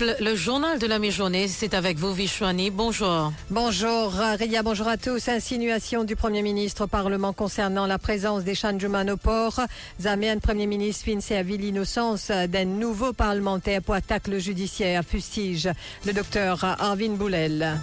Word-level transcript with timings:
Le, 0.00 0.34
journal 0.34 0.80
de 0.80 0.88
la 0.88 0.98
mi-journée, 0.98 1.46
c'est 1.46 1.72
avec 1.72 1.98
vous, 1.98 2.12
Vishwani. 2.12 2.70
Bonjour. 2.70 3.32
Bonjour 3.50 4.12
Ria, 4.12 4.64
bonjour 4.64 4.88
à 4.88 4.96
tous. 4.96 5.28
Insinuation 5.28 6.02
du 6.02 6.16
Premier 6.16 6.42
ministre 6.42 6.84
au 6.84 6.86
Parlement 6.88 7.32
concernant 7.32 7.86
la 7.86 7.98
présence 7.98 8.42
des 8.42 8.56
Chanjuman 8.56 9.08
au 9.10 9.16
port. 9.16 9.60
Zambian 10.00 10.40
Premier 10.40 10.66
ministre 10.66 11.08
a 11.30 11.42
vu 11.44 11.56
l'innocence 11.58 12.32
d'un 12.48 12.64
nouveau 12.64 13.12
parlementaire 13.12 13.82
pour 13.82 13.94
attaque 13.94 14.26
le 14.26 14.40
judiciaire, 14.40 15.04
fustige 15.04 15.68
le 16.04 16.12
docteur 16.12 16.64
Arvin 16.64 17.10
Boulel. 17.10 17.78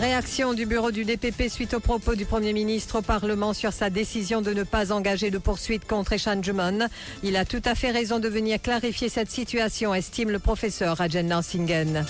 Réaction 0.00 0.54
du 0.54 0.64
bureau 0.64 0.92
du 0.92 1.04
DPP 1.04 1.50
suite 1.50 1.74
aux 1.74 1.80
propos 1.80 2.14
du 2.14 2.24
Premier 2.24 2.54
ministre 2.54 3.00
au 3.00 3.02
Parlement 3.02 3.52
sur 3.52 3.74
sa 3.74 3.90
décision 3.90 4.40
de 4.40 4.54
ne 4.54 4.62
pas 4.62 4.92
engager 4.92 5.30
de 5.30 5.36
poursuite 5.36 5.86
contre 5.86 6.14
Eshan 6.14 6.42
Juman. 6.42 6.88
Il 7.22 7.36
a 7.36 7.44
tout 7.44 7.60
à 7.66 7.74
fait 7.74 7.90
raison 7.90 8.18
de 8.18 8.26
venir 8.26 8.62
clarifier 8.62 9.10
cette 9.10 9.30
situation, 9.30 9.94
estime 9.94 10.30
le 10.30 10.38
professeur 10.38 10.96
Rajen 10.96 11.26
Narsingen. 11.26 12.06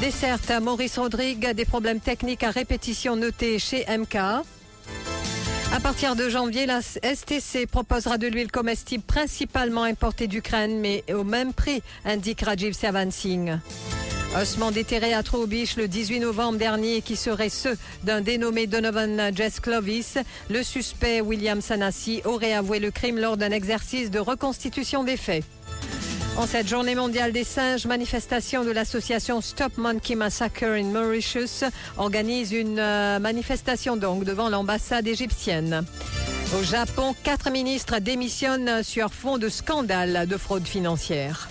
Dessert 0.00 0.40
à 0.48 0.58
Maurice 0.58 0.98
Rodrigue, 0.98 1.52
des 1.52 1.64
problèmes 1.64 2.00
techniques 2.00 2.42
à 2.42 2.50
répétition 2.50 3.14
notés 3.14 3.60
chez 3.60 3.84
MK. 3.86 4.16
À 4.16 5.80
partir 5.80 6.16
de 6.16 6.28
janvier, 6.28 6.66
la 6.66 6.80
STC 6.82 7.66
proposera 7.70 8.18
de 8.18 8.26
l'huile 8.26 8.50
comestible 8.50 9.04
principalement 9.04 9.84
importée 9.84 10.26
d'Ukraine, 10.26 10.80
mais 10.80 11.04
au 11.14 11.22
même 11.22 11.52
prix, 11.52 11.80
indique 12.04 12.42
Rajiv 12.42 12.74
Singh. 12.74 13.60
Ossement 14.40 14.72
déterré 14.72 15.14
à 15.14 15.22
Troubich 15.22 15.76
le 15.76 15.86
18 15.86 16.18
novembre 16.18 16.58
dernier 16.58 17.02
qui 17.02 17.14
serait 17.14 17.48
ceux 17.48 17.76
d'un 18.02 18.20
dénommé 18.20 18.66
Donovan 18.66 19.30
Jess 19.32 19.60
Clovis. 19.60 20.18
Le 20.50 20.64
suspect 20.64 21.20
William 21.20 21.60
Sanassi 21.60 22.20
aurait 22.24 22.52
avoué 22.52 22.80
le 22.80 22.90
crime 22.90 23.18
lors 23.18 23.36
d'un 23.36 23.52
exercice 23.52 24.10
de 24.10 24.18
reconstitution 24.18 25.04
des 25.04 25.16
faits. 25.16 25.44
En 26.36 26.48
cette 26.48 26.66
journée 26.66 26.96
mondiale 26.96 27.30
des 27.30 27.44
singes, 27.44 27.86
manifestation 27.86 28.64
de 28.64 28.72
l'association 28.72 29.40
Stop 29.40 29.76
Monkey 29.76 30.16
Massacre 30.16 30.64
in 30.64 30.86
Mauritius 30.86 31.62
organise 31.96 32.50
une 32.50 32.80
euh, 32.80 33.20
manifestation 33.20 33.96
donc 33.96 34.24
devant 34.24 34.48
l'ambassade 34.48 35.06
égyptienne. 35.06 35.84
Au 36.58 36.62
Japon, 36.64 37.14
quatre 37.22 37.52
ministres 37.52 38.00
démissionnent 38.00 38.82
sur 38.82 39.14
fond 39.14 39.38
de 39.38 39.48
scandale 39.48 40.26
de 40.26 40.36
fraude 40.36 40.66
financière. 40.66 41.48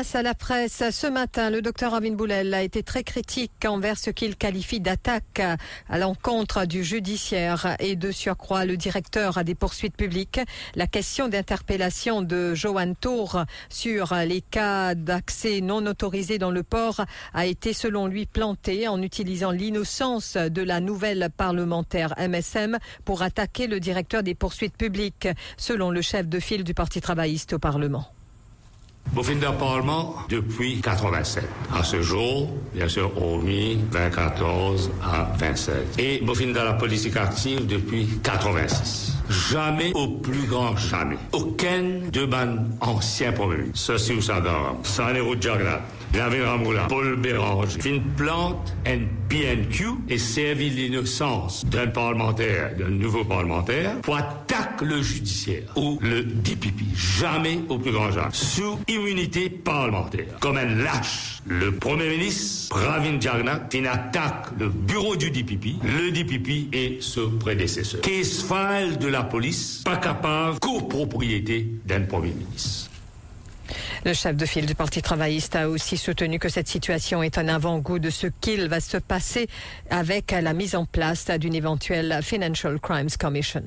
Face 0.00 0.14
à 0.14 0.22
la 0.22 0.34
presse, 0.34 0.82
ce 0.92 1.06
matin, 1.06 1.50
le 1.50 1.60
docteur 1.60 1.92
Arvin 1.92 2.12
Boulel 2.12 2.54
a 2.54 2.62
été 2.62 2.82
très 2.82 3.04
critique 3.04 3.66
envers 3.66 3.98
ce 3.98 4.08
qu'il 4.08 4.34
qualifie 4.34 4.80
d'attaque 4.80 5.42
à 5.90 5.98
l'encontre 5.98 6.64
du 6.64 6.82
judiciaire 6.82 7.76
et 7.80 7.96
de 7.96 8.10
surcroît 8.10 8.64
le 8.64 8.78
directeur 8.78 9.36
a 9.36 9.44
des 9.44 9.54
poursuites 9.54 9.94
publiques. 9.94 10.40
La 10.74 10.86
question 10.86 11.28
d'interpellation 11.28 12.22
de 12.22 12.54
Johan 12.54 12.94
Tour 12.98 13.44
sur 13.68 14.14
les 14.14 14.40
cas 14.40 14.94
d'accès 14.94 15.60
non 15.60 15.84
autorisé 15.84 16.38
dans 16.38 16.50
le 16.50 16.62
port 16.62 17.04
a 17.34 17.44
été 17.44 17.74
selon 17.74 18.06
lui 18.06 18.24
plantée 18.24 18.88
en 18.88 19.02
utilisant 19.02 19.50
l'innocence 19.50 20.38
de 20.38 20.62
la 20.62 20.80
nouvelle 20.80 21.28
parlementaire 21.36 22.14
MSM 22.16 22.78
pour 23.04 23.20
attaquer 23.20 23.66
le 23.66 23.80
directeur 23.80 24.22
des 24.22 24.34
poursuites 24.34 24.78
publiques, 24.78 25.28
selon 25.58 25.90
le 25.90 26.00
chef 26.00 26.26
de 26.26 26.40
file 26.40 26.64
du 26.64 26.72
Parti 26.72 27.02
travailliste 27.02 27.52
au 27.52 27.58
Parlement. 27.58 28.10
Boufinder 29.12 29.50
Parlement 29.58 30.14
depuis 30.28 30.80
87. 30.80 31.44
À 31.74 31.82
ce 31.82 32.00
jour, 32.00 32.48
bien 32.72 32.88
sûr, 32.88 33.10
hormis 33.20 33.76
2014 33.90 34.90
à 35.02 35.32
27. 35.36 35.98
Et 35.98 36.20
Boufinder 36.22 36.62
la 36.64 36.74
politique 36.74 37.16
active 37.16 37.66
depuis 37.66 38.06
86. 38.22 39.19
Jamais, 39.30 39.92
au 39.94 40.08
plus 40.08 40.46
grand 40.48 40.76
jamais, 40.76 41.16
aucun 41.32 42.00
de 42.12 42.26
ban 42.26 42.56
ancien 42.80 43.30
premier 43.30 43.58
ministre, 43.58 43.78
ceci 43.78 44.14
ou 44.14 44.20
ça 44.20 44.42
Sanero 44.82 45.34
Jagannath, 45.40 45.82
Gravin 46.12 46.44
Ramoula, 46.44 46.86
Paul 46.88 47.14
Bérange, 47.16 47.76
une 47.84 48.02
plante 48.02 48.74
un 48.86 48.98
PNQ 49.28 49.84
et 50.08 50.18
servi 50.18 50.70
l'innocence 50.70 51.64
d'un 51.66 51.86
parlementaire, 51.86 52.74
d'un 52.76 52.88
nouveau 52.88 53.24
parlementaire, 53.24 54.00
pour 54.02 54.16
attaquer 54.16 54.84
le 54.84 55.00
judiciaire 55.00 55.62
ou 55.76 55.98
le 56.02 56.24
DPP. 56.24 56.82
Jamais 56.94 57.60
au 57.68 57.78
plus 57.78 57.92
grand 57.92 58.10
jamais. 58.10 58.30
Sous 58.32 58.80
immunité 58.88 59.48
parlementaire. 59.48 60.26
Comme 60.40 60.56
un 60.56 60.64
lâche. 60.64 61.42
Le 61.46 61.72
Premier 61.72 62.10
ministre, 62.10 62.68
Pravin 62.76 63.18
Jagannath, 63.20 63.70
qui 63.70 63.86
attaque 63.86 64.46
le 64.58 64.68
bureau 64.68 65.16
du 65.16 65.30
DPP, 65.30 65.82
le 65.82 66.10
DPP 66.10 66.74
et 66.74 66.98
ce 67.00 67.20
prédécesseur. 67.20 68.00
Case 68.02 68.44
file 68.44 68.98
de 68.98 69.08
la 69.08 69.19
police, 69.24 69.82
pas 69.84 69.96
capable, 69.96 70.58
copropriété 70.58 71.66
d'un 71.84 72.02
Premier 72.02 72.30
ministre. 72.30 72.90
Le 74.04 74.14
chef 74.14 74.34
de 74.34 74.46
file 74.46 74.66
du 74.66 74.74
Parti 74.74 75.02
travailliste 75.02 75.56
a 75.56 75.68
aussi 75.68 75.96
soutenu 75.96 76.38
que 76.38 76.48
cette 76.48 76.68
situation 76.68 77.22
est 77.22 77.38
un 77.38 77.48
avant-goût 77.48 77.98
de 77.98 78.10
ce 78.10 78.26
qu'il 78.40 78.68
va 78.68 78.80
se 78.80 78.96
passer 78.96 79.48
avec 79.90 80.32
la 80.32 80.54
mise 80.54 80.74
en 80.74 80.86
place 80.86 81.26
d'une 81.30 81.54
éventuelle 81.54 82.20
Financial 82.22 82.80
Crimes 82.80 83.10
Commission. 83.18 83.62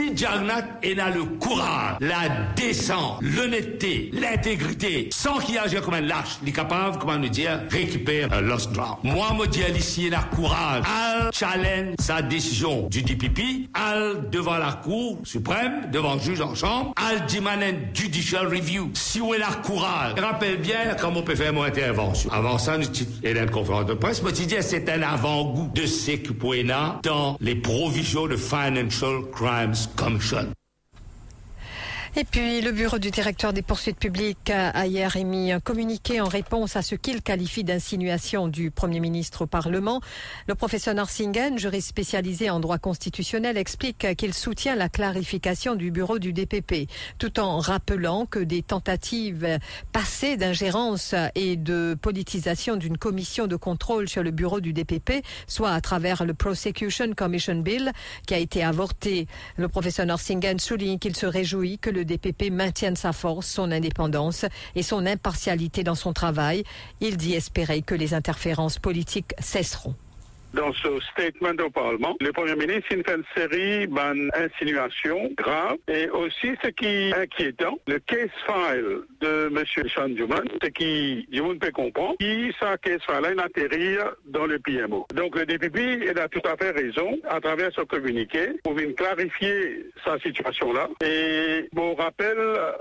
Si 0.00 0.16
Jagannath 0.16 0.64
est 0.82 0.94
là 0.94 1.10
le 1.10 1.24
courage, 1.24 1.96
la 2.00 2.30
décence, 2.56 3.18
l'honnêteté, 3.20 4.10
l'intégrité, 4.14 5.10
sans 5.12 5.38
qu'il 5.40 5.58
agisse 5.58 5.80
comme 5.80 5.92
un 5.92 6.00
lâche, 6.00 6.38
il 6.42 6.48
est 6.48 6.52
capable, 6.52 6.96
comment 6.98 7.18
nous 7.18 7.28
dire, 7.28 7.60
récupère 7.68 8.32
un 8.32 8.40
lost 8.40 8.72
ground. 8.72 8.96
Moi, 9.02 9.26
me 9.38 9.46
dis 9.46 9.60
ici, 9.76 10.06
il 10.06 10.14
a 10.14 10.22
courage. 10.22 10.84
Al 10.86 11.30
challenge 11.34 11.96
sa 11.98 12.22
décision 12.22 12.88
du 12.88 13.02
DPP, 13.02 13.68
al 13.74 14.30
devant 14.30 14.56
la 14.56 14.72
Cour 14.82 15.18
suprême, 15.24 15.90
devant 15.92 16.14
le 16.14 16.20
juge 16.20 16.40
en 16.40 16.54
chambre, 16.54 16.94
al 16.96 17.26
demande 17.26 17.62
un 17.62 17.94
judicial 17.94 18.46
review. 18.46 18.90
Si 18.94 19.20
on 19.20 19.34
a 19.34 19.54
courage, 19.62 20.14
rappelle 20.18 20.62
bien 20.62 20.96
comment 20.98 21.20
on 21.20 21.22
peut 21.22 21.34
faire 21.34 21.52
mon 21.52 21.64
intervention. 21.64 22.30
Avant 22.32 22.56
ça, 22.56 22.78
nous 22.78 22.86
et 23.22 23.32
une 23.32 23.50
conférence 23.50 23.84
de 23.84 23.94
presse, 23.94 24.22
me 24.22 24.32
dis 24.32 24.48
c'est 24.62 24.88
un 24.88 25.02
avant-goût 25.02 25.70
de 25.74 25.84
ce 25.84 26.12
que 26.12 26.32
dans 27.02 27.36
les 27.38 27.54
provisions 27.54 28.26
de 28.26 28.36
financial 28.36 29.20
crimes 29.32 29.74
Commission. 29.96 30.59
Et 32.16 32.24
puis, 32.24 32.60
le 32.60 32.72
bureau 32.72 32.98
du 32.98 33.12
directeur 33.12 33.52
des 33.52 33.62
poursuites 33.62 33.96
publiques 33.96 34.50
a 34.50 34.84
hier 34.84 35.14
émis 35.14 35.52
un 35.52 35.60
communiqué 35.60 36.20
en 36.20 36.26
réponse 36.26 36.74
à 36.74 36.82
ce 36.82 36.96
qu'il 36.96 37.22
qualifie 37.22 37.62
d'insinuation 37.62 38.48
du 38.48 38.72
Premier 38.72 38.98
ministre 38.98 39.42
au 39.42 39.46
Parlement. 39.46 40.00
Le 40.48 40.56
professeur 40.56 40.92
Narsingen, 40.94 41.56
juriste 41.56 41.86
spécialisé 41.86 42.50
en 42.50 42.58
droit 42.58 42.78
constitutionnel, 42.78 43.56
explique 43.56 44.16
qu'il 44.16 44.34
soutient 44.34 44.74
la 44.74 44.88
clarification 44.88 45.76
du 45.76 45.92
bureau 45.92 46.18
du 46.18 46.32
DPP, 46.32 46.90
tout 47.18 47.38
en 47.38 47.60
rappelant 47.60 48.26
que 48.26 48.40
des 48.40 48.62
tentatives 48.62 49.60
passées 49.92 50.36
d'ingérence 50.36 51.14
et 51.36 51.54
de 51.54 51.96
politisation 52.02 52.74
d'une 52.74 52.98
commission 52.98 53.46
de 53.46 53.54
contrôle 53.54 54.08
sur 54.08 54.24
le 54.24 54.32
bureau 54.32 54.58
du 54.58 54.72
DPP, 54.72 55.24
soit 55.46 55.70
à 55.70 55.80
travers 55.80 56.24
le 56.24 56.34
Prosecution 56.34 57.14
Commission 57.14 57.54
Bill, 57.54 57.92
qui 58.26 58.34
a 58.34 58.38
été 58.38 58.64
avorté. 58.64 59.28
Le 59.56 59.68
professeur 59.68 60.06
Narsingen 60.06 60.58
souligne 60.58 60.98
qu'il 60.98 61.14
se 61.14 61.26
réjouit 61.26 61.78
que 61.78 61.90
le 61.90 61.99
le 62.00 62.06
DPP 62.06 62.50
maintienne 62.50 62.96
sa 62.96 63.12
force, 63.12 63.46
son 63.46 63.70
indépendance 63.70 64.46
et 64.74 64.82
son 64.82 65.04
impartialité 65.04 65.84
dans 65.84 65.94
son 65.94 66.14
travail. 66.14 66.64
Il 67.00 67.18
dit 67.18 67.34
espérer 67.34 67.82
que 67.82 67.94
les 67.94 68.14
interférences 68.14 68.78
politiques 68.78 69.34
cesseront 69.38 69.94
dans 70.54 70.72
ce 70.72 70.88
statement 71.12 71.62
au 71.64 71.70
Parlement, 71.70 72.16
le 72.20 72.32
Premier 72.32 72.56
ministre 72.56 72.88
fait 72.88 73.14
une 73.14 73.24
série 73.36 73.88
d'insinuations 73.88 75.30
graves 75.36 75.78
et 75.88 76.08
aussi 76.10 76.52
ce 76.62 76.68
qui 76.68 76.86
est 76.86 77.14
inquiétant, 77.14 77.78
le 77.86 77.98
case 78.00 78.30
file 78.46 79.00
de 79.20 79.46
M. 79.46 79.88
Sean 79.94 80.08
Duman, 80.08 80.42
ce 80.62 80.68
qui, 80.68 81.28
je 81.32 81.42
ne 81.42 81.54
peut 81.54 81.70
comprendre, 81.70 82.16
qui 82.18 82.52
sa 82.58 82.76
case 82.78 83.00
file 83.08 83.38
a 83.38 83.44
atterrir 83.44 84.12
dans 84.26 84.46
le 84.46 84.58
PMO. 84.58 85.06
Donc 85.14 85.36
le 85.36 85.46
DPP 85.46 86.08
il 86.10 86.18
a 86.18 86.28
tout 86.28 86.42
à 86.44 86.56
fait 86.56 86.70
raison 86.70 87.18
à 87.28 87.40
travers 87.40 87.70
ce 87.74 87.82
communiqué 87.82 88.50
pour 88.62 88.74
venir 88.74 88.94
clarifier 88.96 89.86
sa 90.04 90.18
situation-là. 90.18 90.88
Et 91.04 91.68
bon 91.72 91.94
rappel 91.94 92.36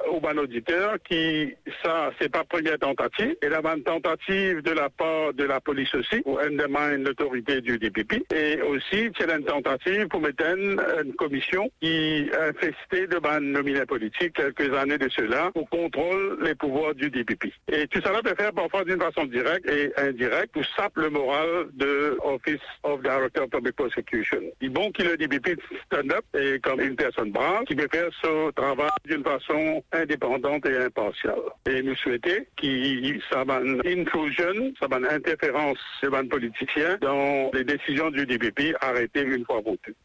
aux 0.09 0.19
ban 0.19 0.37
auditeurs 0.37 0.97
qui 1.07 1.53
ça 1.83 2.11
c'est 2.19 2.29
pas 2.29 2.43
première 2.43 2.79
tentative, 2.79 3.35
et 3.41 3.49
la 3.49 3.61
tentative 3.85 4.61
de 4.61 4.71
la 4.71 4.89
part 4.89 5.33
de 5.33 5.43
la 5.43 5.59
police 5.59 5.93
aussi 5.93 6.21
pour 6.21 6.39
undermine 6.39 7.03
l'autorité 7.03 7.58
du 7.61 7.77
DPP. 7.77 8.23
Et 8.33 8.61
aussi, 8.61 9.11
c'est 9.17 9.29
une 9.29 9.43
tentative 9.43 10.07
pour 10.07 10.21
mettre 10.21 10.45
une, 10.45 10.79
commission 11.17 11.69
qui 11.81 12.29
infestait 12.39 13.07
de 13.07 13.19
ban 13.19 13.41
nominés 13.41 13.85
politiques 13.85 14.33
quelques 14.33 14.73
années 14.75 14.97
de 14.97 15.09
cela 15.09 15.51
pour 15.53 15.69
contrôler 15.69 16.35
les 16.41 16.55
pouvoirs 16.55 16.95
du 16.95 17.09
DPP. 17.09 17.51
Et 17.71 17.87
tout 17.87 18.01
cela 18.03 18.21
peut 18.21 18.35
faire 18.37 18.53
parfois 18.53 18.83
d'une 18.83 18.99
façon 18.99 19.25
directe 19.25 19.69
et 19.69 19.91
indirecte 19.97 20.53
pour 20.53 20.63
saper 20.75 21.01
le 21.01 21.09
moral 21.09 21.67
de 21.73 22.17
Office 22.23 22.61
of 22.83 23.01
Director 23.01 23.43
of 23.43 23.49
Public 23.49 23.75
Prosecution. 23.75 24.41
Il 24.61 24.67
est 24.67 24.69
bon 24.69 24.91
que 24.91 25.03
le 25.03 25.17
DPP 25.17 25.59
stand 25.85 26.11
up 26.11 26.25
et 26.37 26.59
comme 26.59 26.79
une 26.79 26.95
personne 26.95 27.31
brave 27.31 27.63
qui 27.65 27.75
peut 27.75 27.87
faire 27.91 28.09
ce 28.21 28.51
travail 28.51 28.89
d'une 29.05 29.23
façon 29.23 29.83
indépendante 29.91 30.65
et 30.65 30.77
impartiale. 30.77 31.39
Et 31.69 31.81
nous 31.81 31.95
souhaitons 31.95 32.45
qu'il 32.57 33.21
ça 33.31 33.43
une 33.49 33.81
intrusion, 33.85 34.53
une 34.53 35.05
interférence 35.05 35.77
de 36.03 36.09
ban 36.09 36.27
politicien 36.27 36.97
dans 37.01 37.48
les 37.53 37.63
décisions 37.63 38.09
du 38.11 38.25
DPP 38.25 38.75
arrêtées 38.81 39.23
une 39.23 39.45
fois 39.45 39.61
votées. 39.61 39.95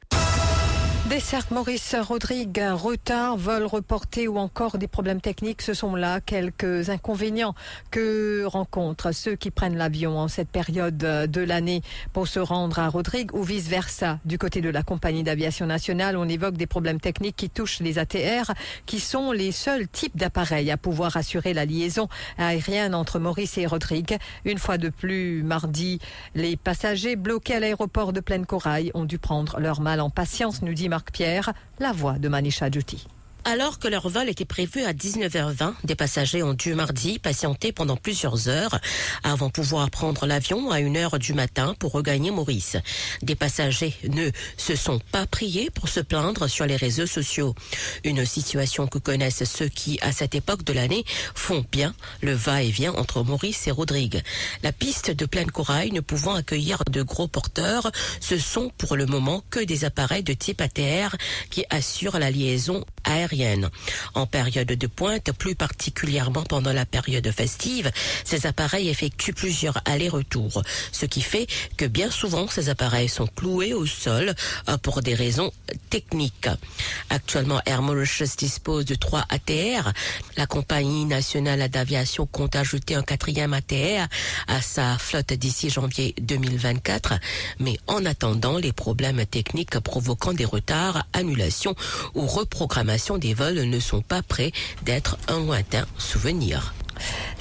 Dessert 1.10 1.44
Maurice 1.50 1.94
Rodrigue, 2.00 2.64
retard, 2.72 3.36
vol 3.36 3.66
reporté 3.66 4.26
ou 4.26 4.38
encore 4.38 4.78
des 4.78 4.88
problèmes 4.88 5.20
techniques, 5.20 5.60
ce 5.60 5.74
sont 5.74 5.94
là 5.96 6.22
quelques 6.22 6.88
inconvénients 6.88 7.54
que 7.90 8.46
rencontrent 8.46 9.12
ceux 9.12 9.36
qui 9.36 9.50
prennent 9.50 9.76
l'avion 9.76 10.18
en 10.18 10.28
cette 10.28 10.48
période 10.48 10.96
de 10.96 11.40
l'année 11.42 11.82
pour 12.14 12.26
se 12.26 12.40
rendre 12.40 12.78
à 12.78 12.88
Rodrigue 12.88 13.34
ou 13.34 13.42
vice 13.42 13.68
versa. 13.68 14.18
Du 14.24 14.38
côté 14.38 14.62
de 14.62 14.70
la 14.70 14.82
compagnie 14.82 15.22
d'aviation 15.22 15.66
nationale, 15.66 16.16
on 16.16 16.26
évoque 16.26 16.56
des 16.56 16.66
problèmes 16.66 17.00
techniques 17.00 17.36
qui 17.36 17.50
touchent 17.50 17.80
les 17.80 17.98
ATR, 17.98 18.54
qui 18.86 18.98
sont 18.98 19.30
les 19.30 19.52
seuls 19.52 19.86
types 19.86 20.16
d'appareils 20.16 20.70
à 20.70 20.78
pouvoir 20.78 21.18
assurer 21.18 21.52
la 21.52 21.66
liaison 21.66 22.08
aérienne 22.38 22.94
entre 22.94 23.18
Maurice 23.18 23.58
et 23.58 23.66
Rodrigue. 23.66 24.16
Une 24.46 24.58
fois 24.58 24.78
de 24.78 24.88
plus, 24.88 25.42
mardi, 25.42 25.98
les 26.34 26.56
passagers 26.56 27.14
bloqués 27.16 27.56
à 27.56 27.60
l'aéroport 27.60 28.14
de 28.14 28.20
Pleine 28.20 28.46
Corail 28.46 28.90
ont 28.94 29.04
dû 29.04 29.18
prendre 29.18 29.60
leur 29.60 29.82
mal 29.82 30.00
en 30.00 30.08
patience, 30.08 30.62
nous 30.62 30.72
dit 30.72 30.88
Marc 30.94 31.10
Pierre, 31.10 31.54
la 31.80 31.90
voix 31.90 32.20
de 32.20 32.28
Manisha 32.28 32.70
Djouti. 32.70 33.08
Alors 33.46 33.78
que 33.78 33.88
leur 33.88 34.08
vol 34.08 34.30
était 34.30 34.46
prévu 34.46 34.84
à 34.84 34.94
19h20, 34.94 35.74
des 35.84 35.94
passagers 35.94 36.42
ont 36.42 36.54
dû 36.54 36.72
mardi 36.72 37.18
patienter 37.18 37.72
pendant 37.72 37.96
plusieurs 37.96 38.48
heures 38.48 38.80
avant 39.22 39.50
pouvoir 39.50 39.90
prendre 39.90 40.24
l'avion 40.24 40.70
à 40.70 40.80
1h 40.80 41.18
du 41.18 41.34
matin 41.34 41.74
pour 41.78 41.92
regagner 41.92 42.30
Maurice. 42.30 42.78
Des 43.20 43.34
passagers 43.34 43.94
ne 44.08 44.30
se 44.56 44.74
sont 44.74 44.98
pas 45.12 45.26
priés 45.26 45.68
pour 45.68 45.90
se 45.90 46.00
plaindre 46.00 46.48
sur 46.48 46.64
les 46.64 46.76
réseaux 46.76 47.06
sociaux. 47.06 47.54
Une 48.02 48.24
situation 48.24 48.86
que 48.86 48.96
connaissent 48.96 49.44
ceux 49.44 49.68
qui, 49.68 49.98
à 50.00 50.10
cette 50.10 50.34
époque 50.34 50.64
de 50.64 50.72
l'année, 50.72 51.04
font 51.34 51.66
bien 51.70 51.94
le 52.22 52.32
va-et-vient 52.32 52.94
entre 52.94 53.22
Maurice 53.22 53.66
et 53.66 53.72
Rodrigue. 53.72 54.22
La 54.62 54.72
piste 54.72 55.10
de 55.10 55.26
pleine 55.26 55.50
corail 55.50 55.92
ne 55.92 56.00
pouvant 56.00 56.34
accueillir 56.34 56.82
de 56.90 57.02
gros 57.02 57.28
porteurs, 57.28 57.92
ce 58.20 58.38
sont 58.38 58.70
pour 58.78 58.96
le 58.96 59.04
moment 59.04 59.44
que 59.50 59.60
des 59.60 59.84
appareils 59.84 60.22
de 60.22 60.32
type 60.32 60.62
ATR 60.62 61.14
qui 61.50 61.66
assurent 61.68 62.18
la 62.18 62.30
liaison 62.30 62.86
aérienne 63.04 63.33
en 64.14 64.26
période 64.26 64.68
de 64.68 64.86
pointe, 64.86 65.32
plus 65.32 65.54
particulièrement 65.54 66.42
pendant 66.42 66.72
la 66.72 66.86
période 66.86 67.30
festive, 67.30 67.90
ces 68.24 68.46
appareils 68.46 68.88
effectuent 68.88 69.32
plusieurs 69.32 69.80
allers-retours, 69.84 70.62
ce 70.92 71.06
qui 71.06 71.22
fait 71.22 71.46
que 71.76 71.84
bien 71.84 72.10
souvent 72.10 72.46
ces 72.48 72.68
appareils 72.68 73.08
sont 73.08 73.26
cloués 73.26 73.74
au 73.74 73.86
sol 73.86 74.34
euh, 74.68 74.76
pour 74.78 75.02
des 75.02 75.14
raisons 75.14 75.52
techniques. 75.90 76.48
Actuellement, 77.10 77.60
Air 77.66 77.82
Mauritius 77.82 78.36
dispose 78.36 78.84
de 78.84 78.94
trois 78.94 79.24
ATR. 79.28 79.92
La 80.36 80.46
compagnie 80.46 81.04
nationale 81.04 81.68
d'aviation 81.68 82.26
compte 82.26 82.56
ajouter 82.56 82.94
un 82.94 83.02
quatrième 83.02 83.54
ATR 83.54 84.08
à 84.46 84.60
sa 84.60 84.98
flotte 84.98 85.32
d'ici 85.32 85.70
janvier 85.70 86.14
2024. 86.20 87.14
Mais 87.58 87.78
en 87.86 88.04
attendant, 88.04 88.58
les 88.58 88.72
problèmes 88.72 89.24
techniques 89.26 89.78
provoquant 89.80 90.32
des 90.32 90.44
retards, 90.44 91.06
annulations 91.12 91.74
ou 92.14 92.26
reprogrammations 92.26 93.18
les 93.24 93.34
vols 93.34 93.64
ne 93.64 93.80
sont 93.80 94.02
pas 94.02 94.22
prêts 94.22 94.52
d'être 94.82 95.16
un 95.28 95.40
lointain 95.40 95.86
souvenir. 95.98 96.74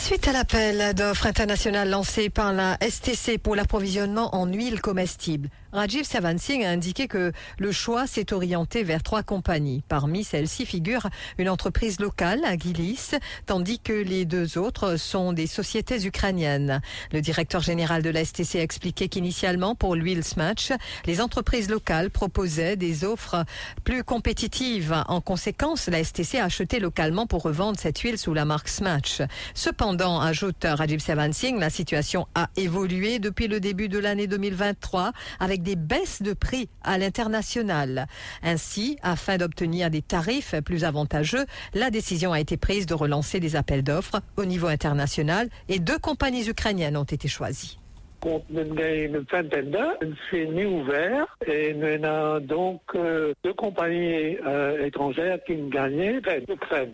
Suite 0.03 0.27
à 0.27 0.33
l'appel 0.33 0.93
d'offres 0.95 1.27
international 1.27 1.89
lancé 1.89 2.29
par 2.29 2.51
la 2.51 2.77
STC 2.81 3.37
pour 3.37 3.55
l'approvisionnement 3.55 4.35
en 4.35 4.45
huile 4.47 4.81
comestible, 4.81 5.47
Rajiv 5.71 6.03
Savansingh 6.03 6.65
a 6.65 6.69
indiqué 6.69 7.07
que 7.07 7.31
le 7.57 7.71
choix 7.71 8.05
s'est 8.05 8.33
orienté 8.33 8.83
vers 8.83 9.01
trois 9.01 9.23
compagnies. 9.23 9.81
Parmi 9.87 10.25
celles-ci 10.25 10.65
figure 10.65 11.07
une 11.37 11.47
entreprise 11.47 12.01
locale, 12.01 12.43
Agilis, 12.43 13.11
tandis 13.45 13.79
que 13.79 13.93
les 13.93 14.25
deux 14.25 14.57
autres 14.57 14.97
sont 14.97 15.31
des 15.31 15.47
sociétés 15.47 16.05
ukrainiennes. 16.05 16.81
Le 17.13 17.21
directeur 17.21 17.61
général 17.61 18.03
de 18.03 18.09
la 18.09 18.25
STC 18.25 18.59
a 18.59 18.61
expliqué 18.61 19.07
qu'initialement, 19.07 19.73
pour 19.73 19.95
l'huile 19.95 20.25
Smatch, 20.25 20.73
les 21.05 21.21
entreprises 21.21 21.69
locales 21.69 22.11
proposaient 22.11 22.75
des 22.75 23.05
offres 23.05 23.43
plus 23.85 24.03
compétitives. 24.03 25.01
En 25.07 25.21
conséquence, 25.21 25.87
la 25.87 26.03
STC 26.03 26.39
a 26.39 26.43
acheté 26.43 26.81
localement 26.81 27.25
pour 27.25 27.41
revendre 27.41 27.79
cette 27.79 27.99
huile 27.99 28.19
sous 28.19 28.33
la 28.33 28.43
marque 28.43 28.67
Smatch. 28.67 29.21
Cependant, 29.55 29.92
ajoute 30.01 30.65
Rajiv 30.65 30.99
Savansingh, 30.99 31.59
la 31.59 31.69
situation 31.69 32.27
a 32.35 32.49
évolué 32.55 33.19
depuis 33.19 33.47
le 33.47 33.59
début 33.59 33.89
de 33.89 33.99
l'année 33.99 34.27
2023 34.27 35.11
avec 35.39 35.61
des 35.61 35.75
baisses 35.75 36.21
de 36.21 36.33
prix 36.33 36.69
à 36.83 36.97
l'international. 36.97 38.07
Ainsi, 38.41 38.97
afin 39.03 39.37
d'obtenir 39.37 39.89
des 39.89 40.01
tarifs 40.01 40.55
plus 40.65 40.83
avantageux, 40.83 41.45
la 41.73 41.91
décision 41.91 42.33
a 42.33 42.39
été 42.39 42.57
prise 42.57 42.85
de 42.85 42.93
relancer 42.93 43.39
des 43.39 43.55
appels 43.55 43.83
d'offres 43.83 44.21
au 44.37 44.45
niveau 44.45 44.67
international 44.67 45.49
et 45.69 45.79
deux 45.79 45.99
compagnies 45.99 46.47
ukrainiennes 46.47 46.97
ont 46.97 47.03
été 47.03 47.27
choisies 47.27 47.79
compte 48.23 48.45
une 48.49 49.25
vingtaine 49.29 49.69
d'heures, 49.69 49.97
c'est 50.31 50.45
ouvert 50.65 51.37
et 51.45 51.73
nous 51.73 52.05
avons 52.05 52.39
donc 52.39 52.81
euh, 52.95 53.33
deux 53.43 53.53
compagnies 53.53 54.37
euh, 54.45 54.85
étrangères 54.85 55.43
qui 55.43 55.53
ont 55.53 55.67
gagné, 55.67 56.21
ben, 56.21 56.41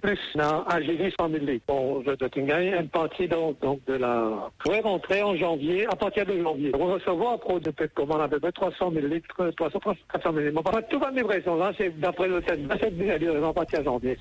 plus 0.01 0.19
dans 0.35 0.63
Agilis 0.63 1.13
100 1.19 1.29
000 1.29 1.45
litres. 1.45 1.65
Bon, 1.67 2.01
je 2.05 2.13
dois 2.13 2.29
gagner 2.29 2.75
une 2.75 2.89
partie 2.89 3.27
donc, 3.27 3.57
de 3.85 3.93
la... 3.93 4.49
Je 4.65 4.81
rentrer 4.81 5.21
en 5.21 5.35
janvier, 5.35 5.85
à 5.85 5.95
partir 5.95 6.25
de 6.25 6.41
janvier. 6.41 6.71
On 6.73 6.87
va 6.87 6.93
recevoir 6.95 7.39
pro 7.39 7.59
de 7.59 7.71
comment 7.93 8.19
à 8.19 8.27
peu 8.27 8.39
près 8.39 8.51
300 8.51 8.91
000 8.91 9.07
litres, 9.07 9.51
300, 9.55 9.79
400 10.11 10.33
000 10.33 10.45
litres. 10.47 10.63
Bon, 10.63 10.81
tout 10.89 10.99
va 10.99 11.11
livraison 11.11 11.57
là, 11.57 11.71
c'est 11.77 11.97
d'après 11.99 12.27
le 12.27 12.41
7 12.41 12.59
000 12.97 13.45
à 13.45 13.53
partir 13.53 13.79
de 13.79 13.85
janvier. 13.85 14.17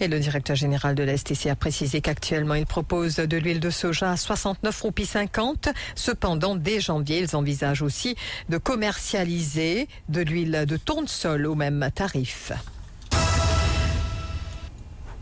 Et 0.00 0.08
le 0.08 0.18
directeur 0.18 0.56
général 0.56 0.94
de 0.94 1.02
la 1.02 1.14
a 1.14 1.56
précisé 1.56 2.00
qu'actuellement, 2.00 2.54
il 2.54 2.66
propose 2.66 3.16
de 3.16 3.36
l'huile 3.36 3.60
de 3.60 3.70
soja 3.70 4.10
à 4.10 4.16
69 4.16 4.80
roupies 4.80 5.06
50. 5.06 5.68
Cependant, 5.94 6.56
dès 6.56 6.80
janvier, 6.80 7.20
ils 7.20 7.36
envisagent 7.36 7.82
aussi 7.82 8.16
de 8.48 8.58
commercialiser 8.58 9.88
de 10.08 10.20
l'huile 10.20 10.64
de 10.66 10.76
tournesol 10.76 11.46
au 11.46 11.54
même 11.54 11.88
tarif. 11.94 12.52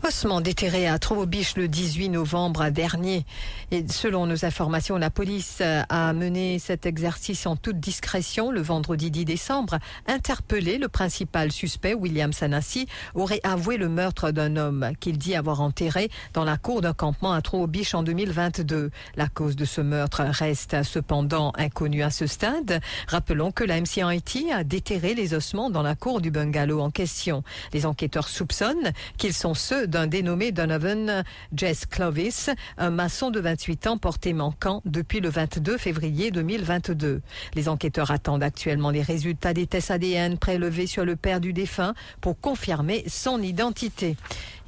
Ossement 0.05 0.41
déterré 0.41 0.85
à 0.85 0.99
Trobobiche 0.99 1.55
le 1.55 1.69
18 1.69 2.09
novembre 2.09 2.69
dernier. 2.69 3.25
Et 3.71 3.85
selon 3.87 4.27
nos 4.27 4.43
informations, 4.43 4.97
la 4.97 5.09
police 5.09 5.61
a 5.61 6.11
mené 6.11 6.59
cet 6.59 6.85
exercice 6.85 7.45
en 7.45 7.55
toute 7.55 7.79
discrétion 7.79 8.51
le 8.51 8.61
vendredi 8.61 9.11
10 9.11 9.23
décembre. 9.23 9.79
Interpellé, 10.07 10.77
le 10.77 10.89
principal 10.89 11.53
suspect, 11.53 11.93
William 11.93 12.33
Sanassi, 12.33 12.87
aurait 13.15 13.39
avoué 13.43 13.77
le 13.77 13.87
meurtre 13.87 14.31
d'un 14.31 14.57
homme 14.57 14.91
qu'il 14.99 15.17
dit 15.17 15.35
avoir 15.35 15.61
enterré 15.61 16.09
dans 16.33 16.43
la 16.43 16.57
cour 16.57 16.81
d'un 16.81 16.93
campement 16.93 17.31
à 17.31 17.41
Trobobiche 17.41 17.95
en 17.95 18.03
2022. 18.03 18.91
La 19.15 19.29
cause 19.29 19.55
de 19.55 19.63
ce 19.63 19.79
meurtre 19.79 20.21
reste 20.21 20.83
cependant 20.83 21.53
inconnue 21.55 22.03
à 22.03 22.09
ce 22.09 22.27
stade. 22.27 22.81
Rappelons 23.07 23.53
que 23.53 23.63
la 23.63 23.79
MCIT 23.79 24.51
a 24.51 24.65
déterré 24.65 25.13
les 25.13 25.33
ossements 25.33 25.69
dans 25.69 25.81
la 25.81 25.95
cour 25.95 26.19
du 26.19 26.29
bungalow 26.29 26.81
en 26.81 26.91
question. 26.91 27.41
Les 27.71 27.85
enquêteurs 27.85 28.27
soupçonnent 28.27 28.91
qu'ils 29.17 29.33
sont 29.33 29.53
ceux 29.53 29.87
d'un 29.93 30.07
dénommé 30.07 30.51
Donovan 30.51 31.23
Jess 31.55 31.85
Clovis, 31.85 32.49
un 32.79 32.89
maçon 32.89 33.29
de 33.29 33.39
28 33.39 33.85
ans 33.85 33.97
porté 33.99 34.33
manquant 34.33 34.81
depuis 34.85 35.19
le 35.19 35.29
22 35.29 35.77
février 35.77 36.31
2022. 36.31 37.21
Les 37.53 37.69
enquêteurs 37.69 38.09
attendent 38.09 38.41
actuellement 38.41 38.89
les 38.89 39.03
résultats 39.03 39.53
des 39.53 39.67
tests 39.67 39.91
ADN 39.91 40.39
prélevés 40.39 40.87
sur 40.87 41.05
le 41.05 41.15
père 41.15 41.39
du 41.39 41.53
défunt 41.53 41.93
pour 42.21 42.39
confirmer 42.39 43.03
son 43.07 43.39
identité. 43.39 44.17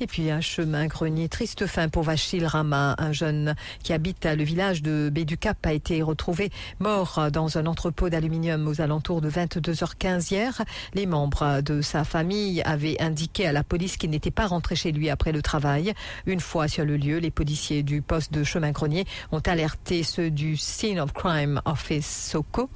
Et 0.02 0.08
puis 0.08 0.30
un 0.30 0.42
chemin 0.42 0.88
grenier, 0.88 1.30
triste 1.30 1.66
fin 1.68 1.88
pour 1.88 2.04
Vachil 2.04 2.46
Rama, 2.46 2.96
un 2.98 3.14
jeune 3.14 3.56
qui 3.82 3.94
habite 3.94 4.26
le 4.26 4.44
village 4.44 4.84
de 4.84 5.10
Béducap, 5.10 5.66
a 5.66 5.72
été 5.72 6.02
retrouvé 6.02 6.52
mort 6.80 7.30
dans 7.32 7.58
un 7.58 7.66
entrepôt 7.66 8.10
d'aluminium 8.10 8.68
aux 8.68 8.82
alentours 8.82 9.22
de 9.22 9.30
22h15 9.30 10.34
hier. 10.34 10.62
Les 10.94 11.06
membres 11.06 11.62
de 11.62 11.82
sa 11.82 12.04
famille 12.04 12.62
avaient 12.64 13.02
indiqué 13.02 13.48
à 13.48 13.54
la 13.54 13.64
police 13.64 13.96
qu'il 13.96 14.10
n'était 14.10 14.32
pas 14.32 14.48
rentré 14.48 14.76
chez 14.76 14.92
lui 14.92 15.10
après 15.16 15.32
le 15.32 15.42
travail. 15.42 15.94
Une 16.26 16.42
fois 16.42 16.68
sur 16.68 16.84
le 16.84 16.98
lieu, 16.98 17.20
les 17.20 17.32
policiers 17.32 17.84
du 17.84 18.02
poste 18.02 18.34
de 18.34 18.44
chemin 18.44 18.72
grenier 18.72 19.06
ont 19.32 19.40
alerté 19.40 20.04
ceux 20.04 20.30
du 20.30 20.58
Scene 20.58 21.00
of 21.00 21.14
Crime 21.14 21.62
Office 21.64 22.30
Soko. 22.32 22.70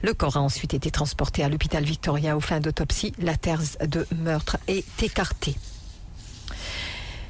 Le 0.00 0.14
corps 0.14 0.38
a 0.38 0.40
ensuite 0.40 0.72
été 0.72 0.90
transporté 0.90 1.44
à 1.44 1.50
l'hôpital 1.50 1.84
Victoria 1.84 2.34
aux 2.34 2.40
fins 2.40 2.60
d'autopsie. 2.60 3.12
La 3.18 3.36
terre 3.36 3.60
de 3.86 4.06
meurtre 4.16 4.56
est 4.68 5.02
écartée. 5.02 5.54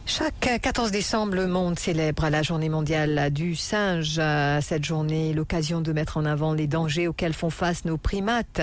Chaque 0.05 0.61
14 0.61 0.91
décembre, 0.91 1.37
le 1.37 1.47
monde 1.47 1.79
célèbre 1.79 2.29
la 2.29 2.43
journée 2.43 2.69
mondiale 2.69 3.31
du 3.31 3.55
singe. 3.55 4.21
Cette 4.61 4.85
journée, 4.85 5.33
l'occasion 5.33 5.81
de 5.81 5.93
mettre 5.93 6.17
en 6.17 6.25
avant 6.25 6.55
les 6.55 6.67
dangers 6.67 7.07
auxquels 7.07 7.33
font 7.33 7.51
face 7.51 7.85
nos 7.85 7.97
primates. 7.97 8.61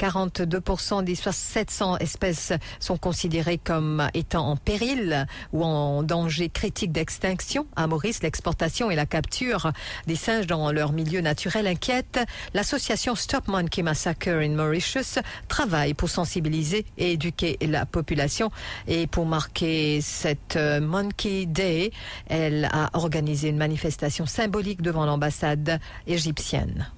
42% 0.00 1.04
des 1.04 1.14
700 1.14 1.98
espèces 1.98 2.52
sont 2.80 2.98
considérées 2.98 3.56
comme 3.56 4.08
étant 4.14 4.48
en 4.48 4.56
péril 4.56 5.26
ou 5.52 5.64
en 5.64 6.02
danger 6.02 6.48
critique 6.48 6.90
d'extinction. 6.90 7.66
À 7.76 7.86
Maurice, 7.86 8.22
l'exportation 8.22 8.90
et 8.90 8.96
la 8.96 9.06
capture 9.06 9.72
des 10.08 10.16
singes 10.16 10.48
dans 10.48 10.72
leur 10.72 10.92
milieu 10.92 11.20
naturel 11.20 11.68
inquiète. 11.68 12.18
L'association 12.52 13.14
Stop 13.14 13.46
Monkey 13.46 13.82
Massacre 13.82 14.28
in 14.28 14.56
Mauritius 14.56 15.20
travaille 15.46 15.94
pour 15.94 16.10
sensibiliser 16.10 16.84
et 16.98 17.12
éduquer 17.12 17.58
la 17.62 17.86
population 17.86 18.50
et 18.88 19.06
pour 19.06 19.24
marquer 19.24 20.00
cette 20.02 20.58
Monkey 20.80 21.46
Day. 21.46 21.92
Elle 22.26 22.68
a 22.72 22.90
organisé 22.94 23.48
une 23.48 23.56
manifestation 23.56 24.26
symbolique 24.26 24.82
devant 24.82 25.06
l'ambassade 25.06 25.80
égyptienne. 26.06 26.90